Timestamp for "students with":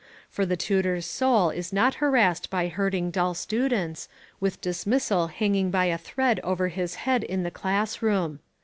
3.35-4.59